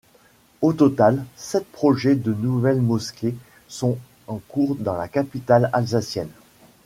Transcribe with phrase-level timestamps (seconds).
[0.63, 3.35] Au total, sept projets de nouvelles mosquées
[3.67, 6.31] sont en cours dans la capitale alsacienne.